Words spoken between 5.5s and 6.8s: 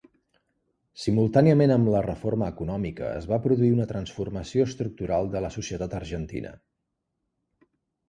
societat argentina.